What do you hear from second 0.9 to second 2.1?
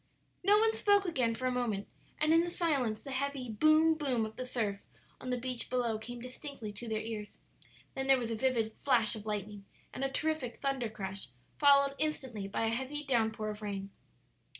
again for a moment,